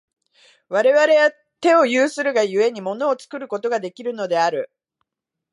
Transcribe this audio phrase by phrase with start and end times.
[0.67, 4.71] 我々は手を有するが故に、物を作ることができるのである。